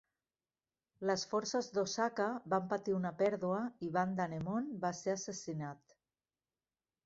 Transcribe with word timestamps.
Les 1.09 1.25
forces 1.33 1.69
d'Osaka 1.75 2.25
van 2.55 2.67
patir 2.73 2.97
una 3.01 3.13
pèrdua 3.21 3.61
i 3.89 3.93
Ban 4.01 4.19
Danemon 4.23 4.75
va 4.87 4.95
ser 5.05 5.15
assassinat. 5.17 5.99